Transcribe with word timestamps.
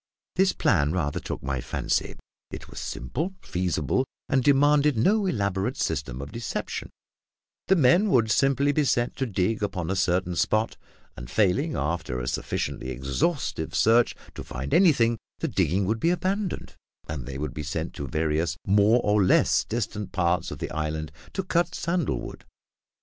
This 0.35 0.51
plan 0.51 0.91
rather 0.93 1.19
took 1.19 1.43
my 1.43 1.61
fancy. 1.61 2.15
It 2.49 2.67
was 2.71 2.79
simple, 2.79 3.35
feasible, 3.43 4.03
and 4.27 4.43
demanded 4.43 4.97
no 4.97 5.27
elaborate 5.27 5.77
system 5.77 6.23
of 6.23 6.31
deception; 6.31 6.89
the 7.67 7.75
men 7.75 8.09
would 8.09 8.31
simply 8.31 8.71
be 8.71 8.83
set 8.83 9.15
to 9.17 9.27
dig 9.27 9.61
upon 9.61 9.91
a 9.91 9.95
certain 9.95 10.35
spot, 10.35 10.75
and, 11.15 11.29
failing, 11.29 11.75
after 11.75 12.19
a 12.19 12.27
sufficiently 12.27 12.89
exhaustive 12.89 13.75
search, 13.75 14.15
to 14.33 14.43
find 14.43 14.73
anything, 14.73 15.19
the 15.37 15.47
digging 15.47 15.85
would 15.85 15.99
be 15.99 16.09
abandoned, 16.09 16.73
and 17.07 17.27
they 17.27 17.37
would 17.37 17.53
be 17.53 17.61
sent 17.61 17.93
to 17.93 18.07
various 18.07 18.57
more 18.65 19.01
or 19.03 19.23
less 19.23 19.65
distant 19.65 20.11
parts 20.11 20.49
of 20.49 20.57
the 20.57 20.71
island 20.71 21.11
to 21.33 21.43
cut 21.43 21.75
sandal 21.75 22.19
wood. 22.19 22.43